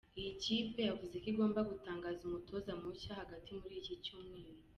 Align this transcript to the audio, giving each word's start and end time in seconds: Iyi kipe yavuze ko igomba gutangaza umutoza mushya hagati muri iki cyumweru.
Iyi 0.19 0.31
kipe 0.43 0.81
yavuze 0.89 1.15
ko 1.21 1.27
igomba 1.31 1.59
gutangaza 1.69 2.21
umutoza 2.25 2.71
mushya 2.81 3.11
hagati 3.21 3.49
muri 3.59 3.73
iki 3.81 3.93
cyumweru. 4.03 4.53